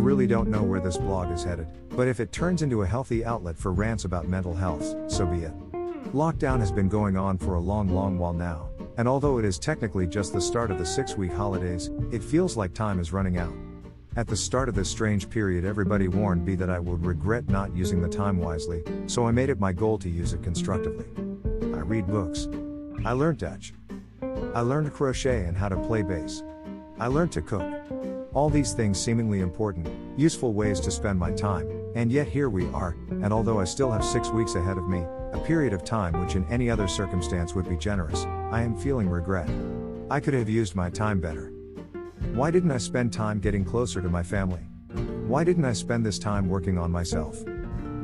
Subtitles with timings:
[0.00, 3.24] really don't know where this blog is headed, but if it turns into a healthy
[3.24, 5.52] outlet for rants about mental health, so be it.
[6.12, 9.58] Lockdown has been going on for a long, long while now, and although it is
[9.58, 13.38] technically just the start of the six week holidays, it feels like time is running
[13.38, 13.52] out.
[14.16, 17.76] At the start of this strange period, everybody warned me that I would regret not
[17.76, 21.06] using the time wisely, so I made it my goal to use it constructively.
[21.74, 22.48] I read books.
[23.04, 23.72] I learned Dutch.
[24.54, 26.42] I learned crochet and how to play bass.
[26.98, 27.62] I learned to cook.
[28.32, 32.68] All these things seemingly important, useful ways to spend my time, and yet here we
[32.68, 36.20] are, and although I still have six weeks ahead of me, a period of time
[36.20, 39.50] which in any other circumstance would be generous, I am feeling regret.
[40.10, 41.52] I could have used my time better.
[42.32, 44.62] Why didn't I spend time getting closer to my family?
[45.26, 47.42] Why didn't I spend this time working on myself?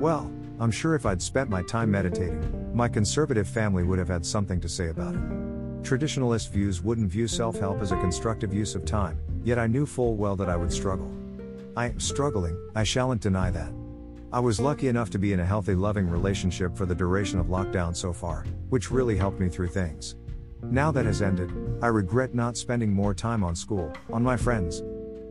[0.01, 4.27] Well, I'm sure if I'd spent my time meditating, my conservative family would have had
[4.27, 5.21] something to say about it.
[5.83, 9.87] Traditionalist views wouldn't view self help as a constructive use of time, Yet I knew
[9.87, 11.09] full well that I would struggle.
[11.77, 13.73] I am struggling, I shan't deny that.
[14.33, 17.47] I was lucky enough to be in a healthy, loving relationship for the duration of
[17.47, 20.17] lockdown so far, which really helped me through things.
[20.65, 24.83] Now that has ended, I regret not spending more time on school, on my friends.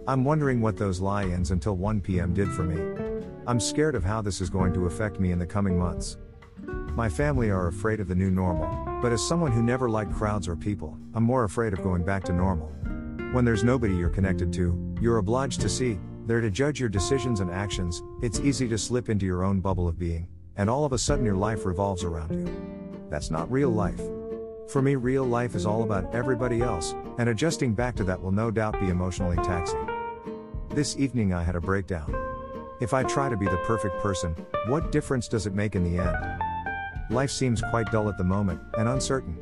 [0.07, 3.25] I'm wondering what those lie ins until 1 pm did for me.
[3.45, 6.15] I'm scared of how this is going to affect me in the coming months.
[6.93, 10.47] My family are afraid of the new normal, but as someone who never liked crowds
[10.47, 12.71] or people, I'm more afraid of going back to normal.
[13.35, 17.41] When there's nobody you're connected to, you're obliged to see, there to judge your decisions
[17.41, 20.93] and actions, it's easy to slip into your own bubble of being, and all of
[20.93, 23.05] a sudden your life revolves around you.
[23.09, 23.99] That's not real life.
[24.69, 28.31] For me, real life is all about everybody else, and adjusting back to that will
[28.31, 29.85] no doubt be emotionally taxing.
[30.69, 32.15] This evening I had a breakdown.
[32.79, 34.33] If I try to be the perfect person,
[34.67, 36.15] what difference does it make in the end?
[37.09, 39.37] Life seems quite dull at the moment, and uncertain.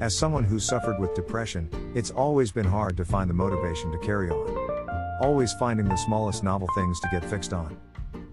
[0.00, 3.98] As someone who suffered with depression, it's always been hard to find the motivation to
[3.98, 5.18] carry on.
[5.20, 7.76] Always finding the smallest novel things to get fixed on.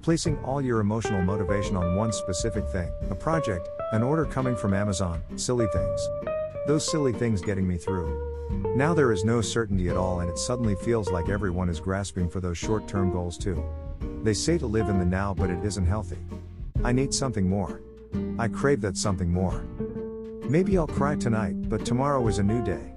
[0.02, 4.74] Placing all your emotional motivation on one specific thing, a project, an order coming from
[4.74, 6.08] Amazon, silly things.
[6.68, 8.36] Those silly things getting me through.
[8.76, 12.30] Now there is no certainty at all, and it suddenly feels like everyone is grasping
[12.30, 13.64] for those short term goals too.
[14.22, 16.18] They say to live in the now, but it isn't healthy.
[16.84, 17.82] I need something more.
[18.38, 19.66] I crave that something more.
[20.48, 22.95] Maybe I'll cry tonight, but tomorrow is a new day.